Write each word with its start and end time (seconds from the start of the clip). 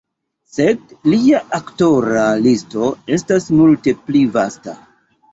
Sed 0.51 0.93
lia 1.09 1.41
aktora 1.57 2.23
listo 2.45 2.87
estas 3.17 3.45
multe 3.59 3.93
pli 4.07 4.23
vasta. 4.39 4.75